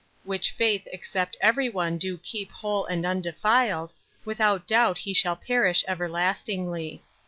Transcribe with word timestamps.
Which 0.23 0.49
faith 0.49 0.87
except 0.91 1.37
every 1.41 1.69
one 1.69 1.99
do 1.99 2.17
keep 2.17 2.51
whole 2.51 2.87
and 2.87 3.05
undefiled, 3.05 3.93
without 4.25 4.65
doubt 4.65 4.97
he 4.97 5.13
shall 5.13 5.35
perish 5.35 5.85
everlastingly. 5.87 7.03